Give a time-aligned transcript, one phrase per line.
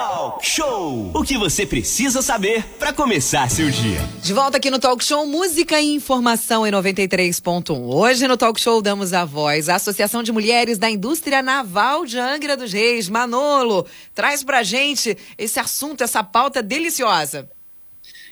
[0.00, 1.10] Talk Show!
[1.14, 4.00] O que você precisa saber para começar seu dia.
[4.22, 7.78] De volta aqui no Talk Show Música e Informação em 93.1.
[7.94, 12.18] Hoje no Talk Show damos a voz à Associação de Mulheres da Indústria Naval de
[12.18, 13.10] Angra dos Reis.
[13.10, 17.50] Manolo, traz pra gente esse assunto, essa pauta deliciosa.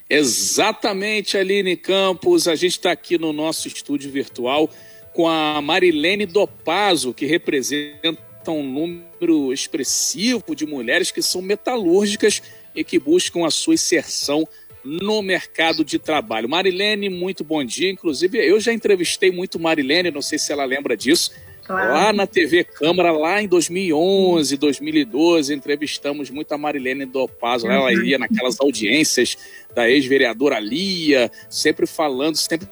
[0.09, 2.49] Exatamente, Aline Campos.
[2.49, 4.71] A gente está aqui no nosso estúdio virtual
[5.13, 12.43] com a Marilene Dopazo, que representa um número expressivo de mulheres que são metalúrgicas
[12.75, 14.47] e que buscam a sua inserção
[14.85, 16.49] no mercado de trabalho.
[16.49, 17.91] Marilene, muito bom dia.
[17.91, 21.33] Inclusive, eu já entrevistei muito Marilene, não sei se ela lembra disso.
[21.69, 21.93] Claro.
[21.93, 27.67] Lá na TV Câmara, lá em 2011, 2012, entrevistamos muito a Marilene Dopazo.
[27.67, 27.73] Uhum.
[27.73, 29.37] Ela ia naquelas audiências
[29.75, 32.67] da ex-vereadora Lia, sempre falando sempre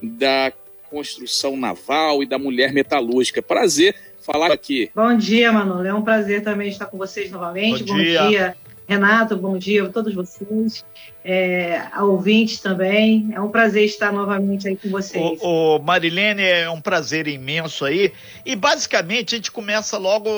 [0.00, 0.52] da
[0.88, 3.42] construção naval e da mulher metalúrgica.
[3.42, 4.90] Prazer falar aqui.
[4.94, 5.86] Bom dia, Manolo.
[5.86, 7.84] É um prazer também estar com vocês novamente.
[7.84, 8.28] Bom, Bom dia.
[8.28, 8.56] dia.
[8.88, 9.36] Renato.
[9.36, 10.84] Bom dia a todos vocês,
[11.24, 13.30] é, a ouvintes também.
[13.32, 15.40] É um prazer estar novamente aí com vocês.
[15.40, 18.12] O, o, Marilene, é um prazer imenso aí.
[18.44, 20.30] E basicamente a gente começa logo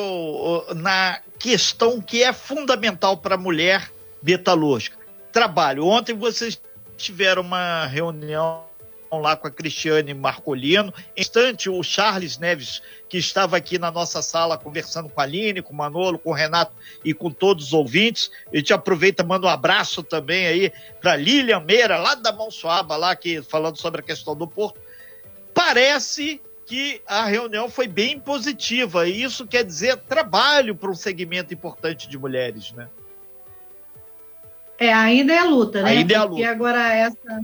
[0.75, 3.91] na questão que é fundamental para a mulher
[4.21, 4.97] metalúrgica:
[5.31, 5.85] trabalho.
[5.85, 6.59] Ontem vocês
[6.97, 8.68] tiveram uma reunião
[9.17, 10.93] lá com a Cristiane Marcolino.
[11.15, 15.61] Em instante, o Charles Neves, que estava aqui na nossa sala conversando com a Aline,
[15.61, 18.29] com o Manolo, com o Renato e com todos os ouvintes.
[18.53, 23.15] A gente aproveita, manda um abraço também aí para Lilian Meira, lá da Monsuaba, lá
[23.15, 24.79] que falando sobre a questão do porto.
[25.53, 31.51] Parece que a reunião foi bem positiva, e isso quer dizer trabalho para um segmento
[31.51, 32.87] importante de mulheres, né?
[34.77, 35.89] É, ainda é a luta, né?
[35.89, 36.29] Ainda é a luta.
[36.29, 37.41] Porque agora essa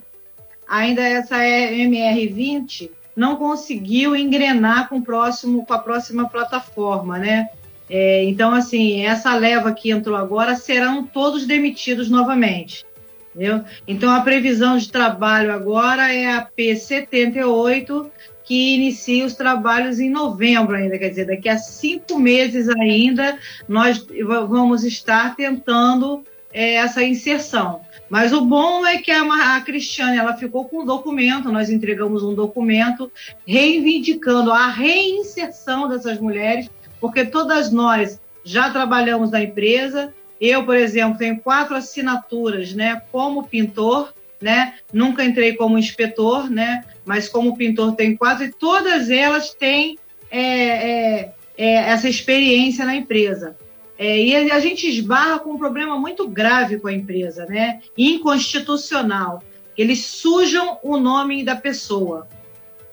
[0.67, 7.49] ainda essa MR20 não conseguiu engrenar com, próximo, com a próxima plataforma, né?
[7.89, 12.85] É, então, assim, essa leva que entrou agora serão todos demitidos novamente.
[13.33, 13.63] Entendeu?
[13.87, 18.09] Então, a previsão de trabalho agora é a P78,
[18.43, 24.05] que inicia os trabalhos em novembro ainda, quer dizer, daqui a cinco meses ainda nós
[24.47, 26.23] vamos estar tentando
[26.55, 27.81] é, essa inserção.
[28.09, 32.23] Mas o bom é que a, a Cristiane ela ficou com um documento, nós entregamos
[32.23, 33.11] um documento
[33.45, 36.69] reivindicando a reinserção dessas mulheres,
[37.01, 40.13] porque todas nós já trabalhamos na empresa.
[40.39, 44.75] Eu, por exemplo, tenho quatro assinaturas, né, como pintor, né?
[44.93, 46.83] Nunca entrei como inspetor, né?
[47.03, 49.97] Mas como pintor tenho quatro e todas elas têm
[50.29, 53.57] é, é, é, essa experiência na empresa.
[53.97, 57.81] É, e a gente esbarra com um problema muito grave com a empresa, né?
[57.97, 59.41] Inconstitucional.
[59.77, 62.27] Eles sujam o nome da pessoa.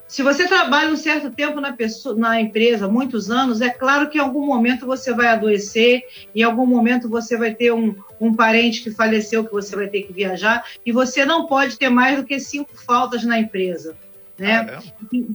[0.07, 4.19] Se você trabalha um certo tempo na, pessoa, na empresa, muitos anos, é claro que
[4.19, 6.03] em algum momento você vai adoecer,
[6.35, 10.03] em algum momento você vai ter um, um parente que faleceu, que você vai ter
[10.03, 13.95] que viajar, e você não pode ter mais do que cinco faltas na empresa.
[14.37, 14.57] Né?
[14.57, 15.15] Ah, é?
[15.15, 15.31] e,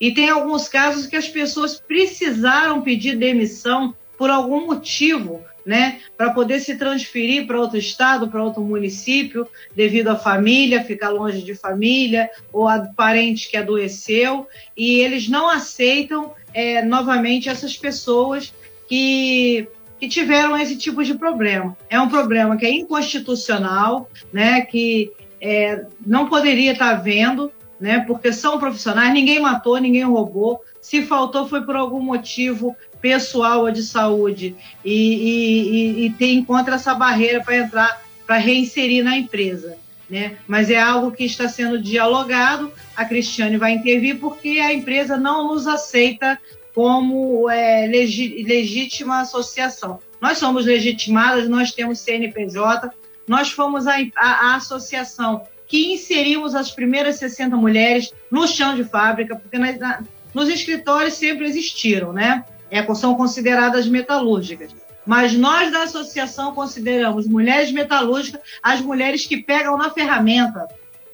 [0.00, 6.30] e tem alguns casos que as pessoas precisaram pedir demissão por algum motivo, né, para
[6.30, 11.54] poder se transferir para outro estado, para outro município, devido à família, ficar longe de
[11.54, 14.46] família, ou a parente que adoeceu,
[14.76, 18.52] e eles não aceitam é, novamente essas pessoas
[18.88, 19.68] que,
[20.00, 21.76] que tiveram esse tipo de problema.
[21.88, 28.32] É um problema que é inconstitucional, né, que é, não poderia estar havendo, né, porque
[28.32, 33.82] são profissionais, ninguém matou, ninguém roubou, se faltou foi por algum motivo pessoal ou de
[33.82, 34.54] saúde
[34.84, 39.76] e, e, e, tem encontra essa barreira para entrar, para reinserir na empresa.
[40.08, 40.36] Né?
[40.46, 42.70] Mas é algo que está sendo dialogado.
[42.94, 46.38] A Cristiane vai intervir porque a empresa não nos aceita
[46.72, 49.98] como é, legi legítima associação.
[50.20, 52.92] Nós somos legitimadas, nós temos CNPJ,
[53.26, 58.84] nós fomos a, a, a associação que inserimos as primeiras 60 mulheres no chão de
[58.84, 60.02] fábrica, porque na,
[60.34, 62.44] nos escritórios sempre existiram, né?
[62.72, 64.74] é, são consideradas metalúrgicas.
[65.06, 70.68] Mas nós da associação consideramos mulheres metalúrgicas as mulheres que pegam na ferramenta,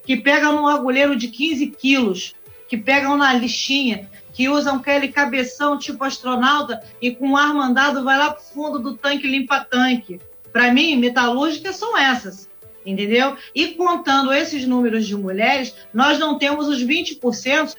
[0.04, 2.34] que pegam num agulheiro de 15 quilos,
[2.68, 8.02] que pegam na lixinha, que usam aquele cabeção tipo astronauta e com o ar mandado
[8.02, 10.20] vai lá para o fundo do tanque limpa tanque.
[10.52, 12.48] Para mim, metalúrgicas são essas,
[12.90, 13.36] entendeu?
[13.54, 17.74] E contando esses números de mulheres, nós não temos os 20%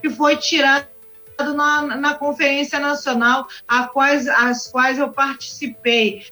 [0.00, 0.86] que foi tirado
[1.54, 6.26] na, na Conferência Nacional, a quais, as quais eu participei.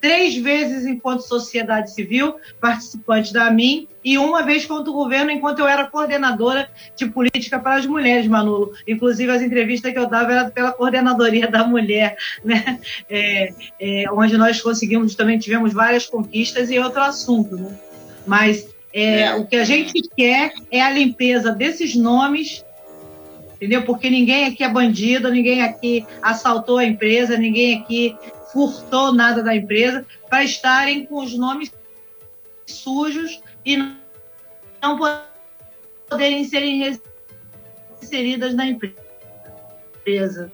[0.00, 5.58] Três vezes enquanto sociedade civil, participante da AMIN, e uma vez contra o governo, enquanto
[5.58, 8.72] eu era coordenadora de política para as mulheres, Manolo.
[8.86, 12.80] Inclusive, as entrevistas que eu dava era pela coordenadoria da mulher, né?
[13.08, 17.78] É, é, onde nós conseguimos, também tivemos várias conquistas e outro assunto, né?
[18.26, 19.34] Mas é, é.
[19.34, 22.64] o que a gente quer é a limpeza desses nomes
[23.58, 23.82] entendeu?
[23.82, 28.16] Porque ninguém aqui é bandido, ninguém aqui assaltou a empresa, ninguém aqui
[28.52, 31.72] furtou nada da empresa, para estarem com os nomes
[32.66, 33.76] sujos e
[34.82, 34.98] não
[36.08, 36.98] poderem serem
[38.00, 40.52] inseridas na empresa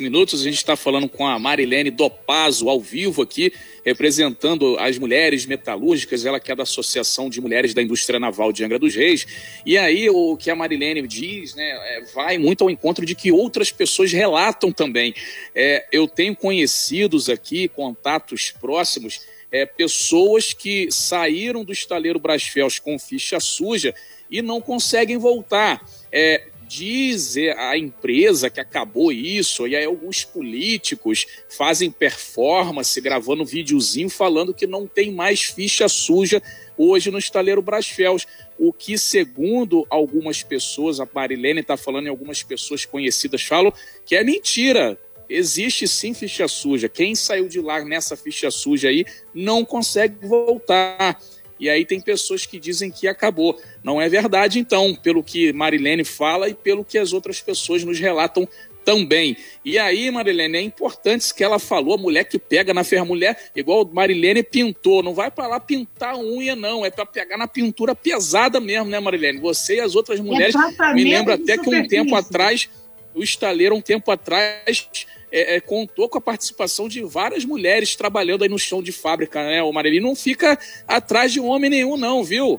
[0.00, 0.40] minutos.
[0.40, 3.52] A gente está falando com a Marilene Dopazo, ao vivo aqui,
[3.84, 8.64] representando as mulheres metalúrgicas, ela que é da Associação de Mulheres da Indústria Naval de
[8.64, 9.24] Angra dos Reis.
[9.64, 13.30] E aí o que a Marilene diz, né, é, vai muito ao encontro de que
[13.30, 15.14] outras pessoas relatam também.
[15.54, 19.20] É, eu tenho conhecidos aqui, contatos próximos,
[19.52, 23.94] é, pessoas que saíram do estaleiro Brasfels com ficha suja
[24.28, 25.88] e não conseguem voltar.
[26.10, 34.10] É, diz a empresa que acabou isso, e aí alguns políticos fazem performance gravando videozinho
[34.10, 36.42] falando que não tem mais ficha suja
[36.76, 38.26] hoje no estaleiro Brasfels.
[38.58, 43.72] O que, segundo algumas pessoas, a Marilene está falando e algumas pessoas conhecidas falam,
[44.04, 44.98] que é mentira.
[45.28, 46.88] Existe sim ficha suja.
[46.88, 49.04] Quem saiu de lá nessa ficha suja aí
[49.34, 51.20] não consegue voltar.
[51.58, 53.58] E aí tem pessoas que dizem que acabou.
[53.82, 57.98] Não é verdade, então, pelo que Marilene fala e pelo que as outras pessoas nos
[57.98, 58.48] relatam
[58.86, 59.36] também.
[59.64, 63.04] E aí, Marilene, é importante isso que ela falou, a mulher que pega na ferra,
[63.04, 67.48] mulher, igual Marilene pintou, não vai para lá pintar unha, não, é para pegar na
[67.48, 69.40] pintura pesada mesmo, né, Marilene?
[69.40, 70.54] Você e as outras mulheres,
[70.94, 72.70] me lembro até que um tempo atrás,
[73.12, 74.88] o estaleiro, um tempo atrás,
[75.36, 79.44] é, é, contou com a participação de várias mulheres trabalhando aí no chão de fábrica,
[79.44, 79.62] né?
[79.62, 82.58] O Mareli não fica atrás de homem nenhum, não, viu?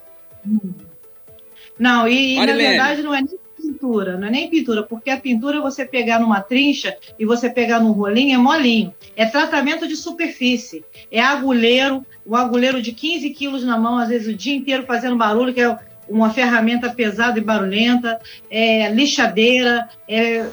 [1.79, 5.19] Não, e, e na verdade não é nem pintura, não é nem pintura, porque a
[5.19, 8.93] pintura você pegar numa trincha e você pegar num rolinho é molinho.
[9.15, 10.85] É tratamento de superfície.
[11.11, 15.15] É agulheiro, o agulheiro de 15 quilos na mão, às vezes o dia inteiro fazendo
[15.15, 15.79] barulho, que é
[16.09, 18.19] uma ferramenta pesada e barulhenta,
[18.49, 20.45] é, lixadeira, é,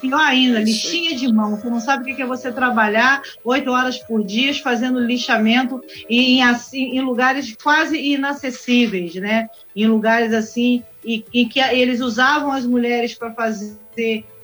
[0.00, 1.56] pior ainda, lixinha de mão.
[1.56, 6.42] Você não sabe o que é você trabalhar oito horas por dia fazendo lixamento em,
[6.42, 9.48] assim, em lugares quase inacessíveis, né?
[9.74, 13.76] Em lugares assim, e, em que eles usavam as mulheres para fazer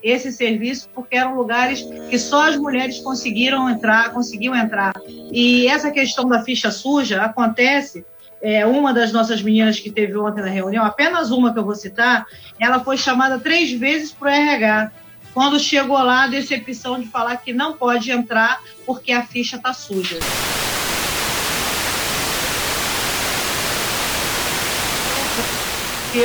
[0.02, 4.92] esse serviço porque eram lugares que só as mulheres conseguiram entrar, conseguiam entrar.
[5.32, 8.04] E essa questão da ficha suja acontece
[8.46, 11.74] é, uma das nossas meninas que teve ontem na reunião, apenas uma que eu vou
[11.74, 12.28] citar,
[12.60, 14.92] ela foi chamada três vezes para o RH.
[15.34, 19.72] Quando chegou lá, a decepção de falar que não pode entrar porque a ficha está
[19.72, 20.20] suja.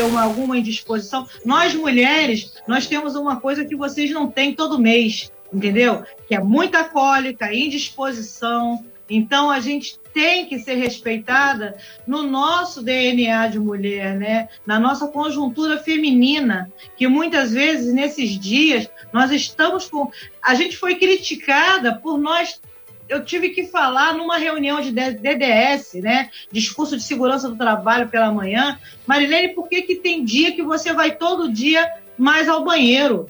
[0.08, 1.28] Uma, alguma indisposição.
[1.44, 6.04] Nós mulheres, nós temos uma coisa que vocês não têm todo mês, entendeu?
[6.28, 8.86] Que é muita cólica, indisposição.
[9.10, 11.76] Então a gente tem que ser respeitada
[12.06, 14.50] no nosso DNA de mulher, né?
[14.66, 20.12] na nossa conjuntura feminina, que muitas vezes nesses dias nós estamos com.
[20.42, 22.62] A gente foi criticada por nós.
[23.10, 26.30] Eu tive que falar numa reunião de DDS, né?
[26.50, 28.80] Discurso de segurança do trabalho pela manhã.
[29.06, 33.30] Marilene, por que, que tem dia que você vai todo dia mais ao banheiro?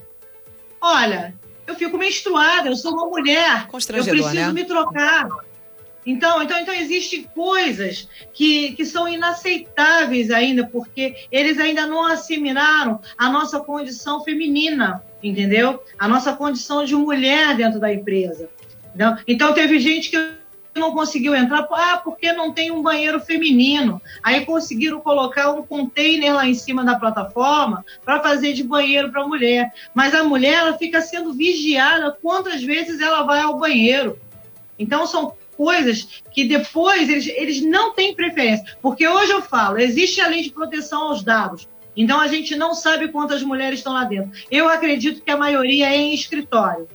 [0.79, 1.33] Olha,
[1.65, 3.67] eu fico menstruada, eu sou uma mulher.
[4.17, 4.61] Eu preciso né?
[4.61, 5.29] me trocar.
[6.05, 12.99] Então, então, então existem coisas que, que são inaceitáveis ainda, porque eles ainda não assimilaram
[13.17, 15.83] a nossa condição feminina, entendeu?
[15.99, 18.49] A nossa condição de mulher dentro da empresa.
[18.95, 20.17] Então, então teve gente que
[20.73, 24.01] não conseguiu entrar, ah, porque não tem um banheiro feminino.
[24.23, 29.27] Aí conseguiram colocar um container lá em cima da plataforma para fazer de banheiro para
[29.27, 29.71] mulher.
[29.93, 34.17] Mas a mulher ela fica sendo vigiada quantas vezes ela vai ao banheiro.
[34.79, 38.77] Então são coisas que depois eles, eles não têm preferência.
[38.81, 41.67] Porque hoje eu falo, existe a lei de proteção aos dados.
[41.95, 44.31] Então a gente não sabe quantas mulheres estão lá dentro.
[44.49, 46.87] Eu acredito que a maioria é em escritório.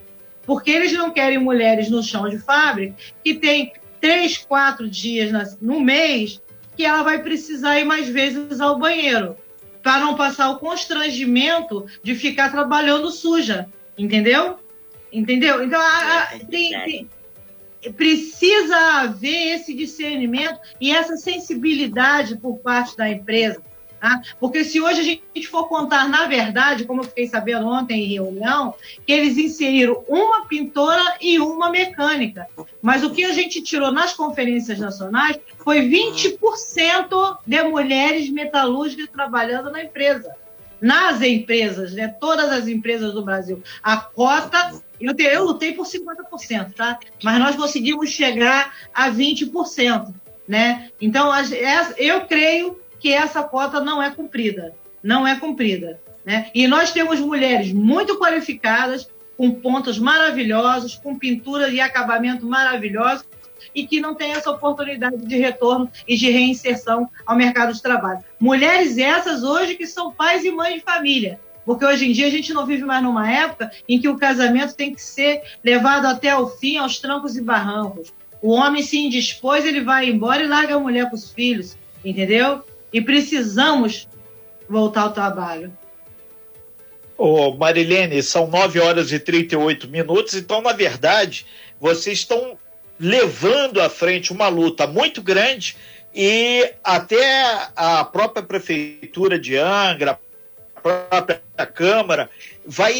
[0.45, 5.81] Porque eles não querem mulheres no chão de fábrica que tem três, quatro dias no
[5.81, 6.41] mês
[6.77, 9.37] que ela vai precisar ir mais vezes ao banheiro.
[9.83, 13.69] Para não passar o constrangimento de ficar trabalhando suja.
[13.99, 14.59] Entendeu?
[15.13, 15.65] Entendeu?
[15.65, 17.11] Então, a, a, tem, tem,
[17.93, 23.62] precisa haver esse discernimento e essa sensibilidade por parte da empresa.
[24.00, 24.21] Tá?
[24.38, 28.12] Porque se hoje a gente for contar na verdade, como eu fiquei sabendo ontem em
[28.14, 28.75] reunião,
[29.07, 32.47] que eles inseriram uma pintora e uma mecânica.
[32.83, 39.71] Mas o que a gente tirou nas conferências nacionais foi 20% de mulheres metalúrgicas trabalhando
[39.71, 40.37] na empresa.
[40.80, 42.09] Nas empresas, né?
[42.09, 43.62] Todas as empresas do Brasil.
[43.83, 46.99] A cota, eu, te, eu lutei por 50%, tá?
[47.23, 50.14] Mas nós conseguimos chegar a 20%.
[50.47, 50.90] Né?
[51.00, 51.30] Então,
[51.99, 54.75] eu creio que essa cota não é cumprida.
[55.02, 56.00] Não é cumprida.
[56.25, 56.50] Né?
[56.54, 63.26] E nós temos mulheres muito qualificadas, com pontos maravilhosos, com pintura e acabamento maravilhosos,
[63.76, 68.25] e que não têm essa oportunidade de retorno e de reinserção ao mercado de trabalho.
[68.40, 72.30] Mulheres essas hoje que são pais e mães de família, porque hoje em dia a
[72.30, 76.35] gente não vive mais numa época em que o casamento tem que ser levado até
[76.35, 78.14] o fim, aos trancos e barrancos.
[78.40, 82.62] O homem se indispôs, ele vai embora e larga a mulher com os filhos, entendeu?
[82.90, 84.09] E precisamos
[84.68, 85.71] voltar ao trabalho.
[87.18, 91.47] Ô, Marilene, são 9 horas e 38 minutos, então, na verdade,
[91.80, 92.56] vocês estão
[92.99, 95.76] levando à frente uma luta muito grande
[96.15, 100.19] e até a própria prefeitura de Angra,
[100.76, 101.43] a própria
[101.75, 102.31] Câmara,
[102.65, 102.95] vai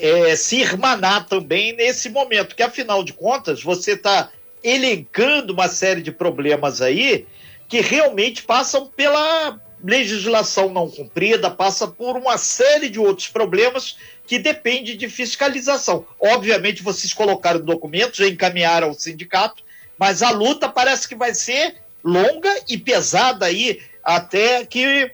[0.00, 4.30] é, se irmanar também nesse momento, que afinal de contas você está
[4.64, 7.26] elencando uma série de problemas aí
[7.68, 14.38] que realmente passam pela legislação não cumprida, passa por uma série de outros problemas que
[14.38, 16.04] depende de fiscalização.
[16.20, 19.62] Obviamente, vocês colocaram documentos, já encaminharam ao sindicato,
[19.96, 25.12] mas a luta parece que vai ser longa e pesada aí até que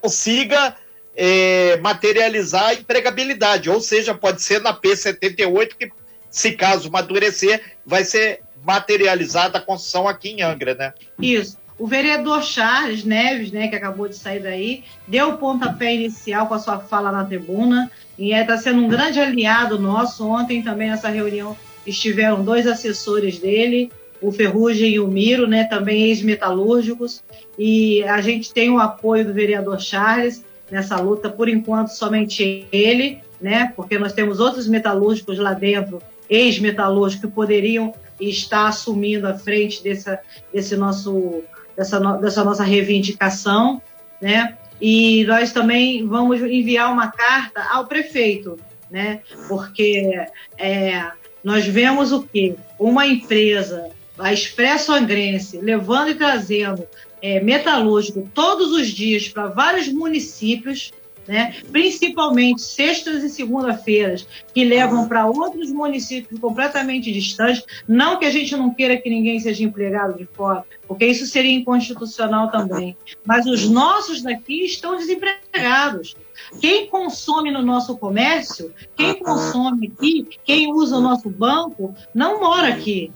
[0.00, 0.76] consiga
[1.14, 5.90] é, materializar a empregabilidade, ou seja, pode ser na P78 que
[6.30, 10.94] se caso amadurecer, vai ser materializada a construção aqui em Angra, né?
[11.20, 11.58] Isso.
[11.78, 16.54] O vereador Charles Neves, né, que acabou de sair daí, deu o pontapé inicial com
[16.54, 20.26] a sua fala na tribuna e está é, sendo um grande aliado nosso.
[20.26, 23.90] Ontem também nessa reunião estiveram dois assessores dele,
[24.20, 27.22] o Ferrugem e o Miro, né, também ex-metalúrgicos,
[27.58, 33.18] e a gente tem o apoio do vereador Charles nessa luta, por enquanto somente ele,
[33.40, 39.82] né, porque nós temos outros metalúrgicos lá dentro ex-metalúrgicos que poderiam estar assumindo a frente
[39.82, 40.18] dessa,
[40.52, 41.42] desse nosso,
[41.76, 43.80] dessa, no, dessa nossa reivindicação,
[44.20, 44.56] né?
[44.80, 48.58] E nós também vamos enviar uma carta ao prefeito,
[48.90, 49.20] né?
[49.48, 50.26] Porque
[50.58, 51.10] é,
[51.42, 52.56] nós vemos o quê?
[52.78, 56.86] Uma empresa, a Expresso Angrense, levando e trazendo
[57.22, 60.92] é, metalúrgico todos os dias para vários municípios,
[61.26, 61.54] né?
[61.70, 67.64] principalmente sextas e segunda-feiras, que levam para outros municípios completamente distantes.
[67.86, 71.52] Não que a gente não queira que ninguém seja empregado de fora, porque isso seria
[71.52, 72.96] inconstitucional também.
[73.24, 76.16] Mas os nossos daqui estão desempregados.
[76.60, 82.68] Quem consome no nosso comércio, quem consome aqui, quem usa o nosso banco, não mora
[82.68, 83.12] aqui.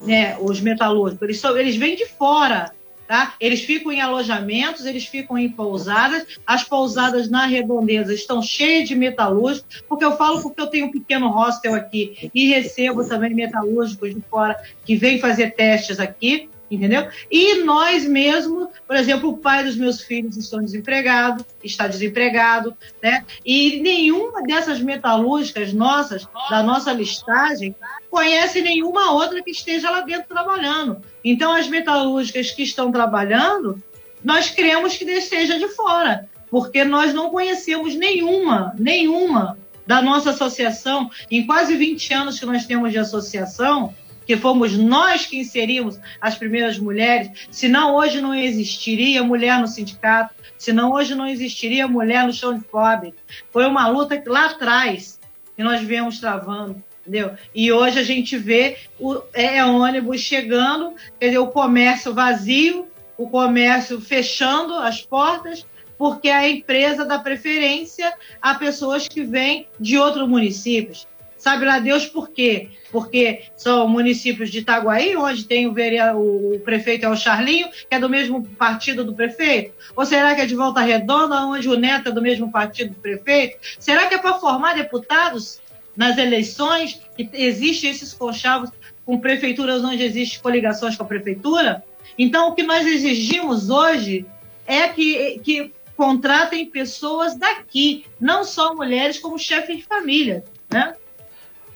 [0.00, 2.72] Né, os metalúrgicos, eles, só, eles vêm de fora.
[3.12, 3.34] Tá?
[3.38, 6.26] Eles ficam em alojamentos, eles ficam em pousadas.
[6.46, 10.90] As pousadas na redondeza estão cheias de metalúrgicos, porque eu falo porque eu tenho um
[10.90, 17.08] pequeno hostel aqui e recebo também metalúrgicos de fora que vêm fazer testes aqui entendeu?
[17.30, 23.24] E nós mesmos, por exemplo, o pai dos meus filhos estão desempregado, está desempregado, né?
[23.44, 27.74] E nenhuma dessas metalúrgicas nossas, da nossa listagem,
[28.10, 31.00] conhece nenhuma outra que esteja lá dentro trabalhando.
[31.22, 33.82] Então, as metalúrgicas que estão trabalhando,
[34.24, 41.10] nós queremos que seja de fora, porque nós não conhecemos nenhuma, nenhuma da nossa associação,
[41.30, 43.94] em quase 20 anos que nós temos de associação,
[44.32, 50.34] que fomos nós que inserimos as primeiras mulheres, senão hoje não existiria mulher no sindicato,
[50.56, 53.12] senão hoje não existiria mulher no chão de fome.
[53.50, 55.20] Foi uma luta que lá atrás
[55.54, 56.82] que nós viemos travando.
[57.02, 57.32] Entendeu?
[57.54, 63.28] E hoje a gente vê o é, é ônibus chegando, dizer, o comércio vazio, o
[63.28, 65.66] comércio fechando as portas,
[65.98, 71.06] porque a empresa dá preferência a pessoas que vêm de outros municípios.
[71.42, 72.68] Sabe lá Deus por quê?
[72.92, 77.96] Porque são municípios de Itaguaí, onde tem o, vereador, o prefeito é o Charlinho, que
[77.96, 79.74] é do mesmo partido do prefeito?
[79.96, 83.00] Ou será que é de Volta Redonda, onde o Neto é do mesmo partido do
[83.00, 83.58] prefeito?
[83.80, 85.60] Será que é para formar deputados
[85.96, 88.70] nas eleições que existem esses conchavos
[89.04, 91.82] com prefeituras onde existem coligações com a prefeitura?
[92.16, 94.24] Então, o que nós exigimos hoje
[94.64, 100.94] é que, que contratem pessoas daqui, não só mulheres como chefes de família, né?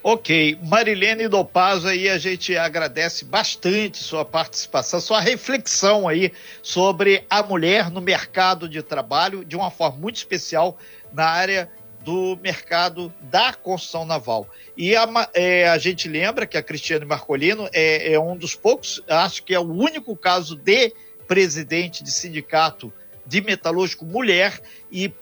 [0.09, 6.33] Ok, Marilene Dopaz aí a gente agradece bastante sua participação, sua reflexão aí
[6.63, 10.79] sobre a mulher no mercado de trabalho de uma forma muito especial
[11.13, 11.69] na área
[12.05, 14.49] do mercado da construção naval.
[14.77, 19.03] E a, é, a gente lembra que a Cristiane Marcolino é, é um dos poucos,
[19.09, 20.93] acho que é o único caso de
[21.27, 22.93] presidente de sindicato
[23.27, 25.13] de metalúrgico mulher e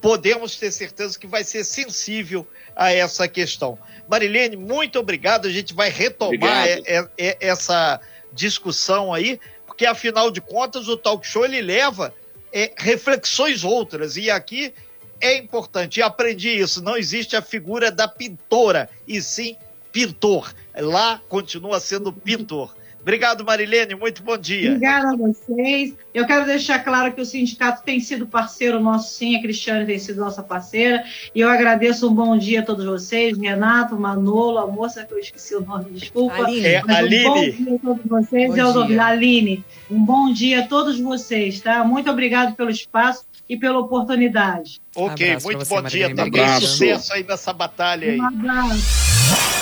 [0.00, 3.78] podemos ter certeza que vai ser sensível a essa questão.
[4.08, 5.46] Marilene, muito obrigado.
[5.46, 8.00] A gente vai retomar é, é, é, essa
[8.32, 12.14] discussão aí, porque afinal de contas o talk show ele leva
[12.52, 14.72] é, reflexões outras e aqui
[15.20, 15.98] é importante.
[15.98, 16.82] E aprendi isso.
[16.82, 19.56] Não existe a figura da pintora e sim
[19.92, 20.54] pintor.
[20.76, 22.74] Lá continua sendo pintor.
[23.08, 23.94] Obrigado, Marilene.
[23.94, 24.68] Muito bom dia.
[24.68, 25.94] Obrigada a vocês.
[26.12, 29.34] Eu quero deixar claro que o sindicato tem sido parceiro nosso, sim.
[29.34, 31.02] A Cristiane tem sido nossa parceira.
[31.34, 33.38] E eu agradeço um bom dia a todos vocês.
[33.38, 36.34] Renato, Manolo, a moça que eu esqueci o nome, desculpa.
[36.34, 36.66] Aline.
[36.66, 37.24] É, um Aline.
[37.24, 38.54] bom dia a todos vocês.
[38.54, 39.04] Bom dia.
[39.06, 41.82] Aline, um bom dia a todos vocês, tá?
[41.84, 44.82] Muito obrigado pelo espaço e pela oportunidade.
[44.94, 46.60] Ok, um muito bom dia também.
[46.60, 48.20] Sucesso aí nessa batalha aí.
[48.20, 48.82] Um abraço.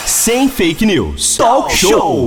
[0.04, 1.36] Sem fake news.
[1.36, 2.26] Talk show.